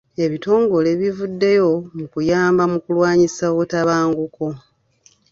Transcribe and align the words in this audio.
Ebitongole 0.23 0.89
bivuddeyo 1.01 1.71
okuyamba 2.03 2.63
mu 2.71 2.77
kulwanyisa 2.83 3.43
obutabanguko. 3.51 4.47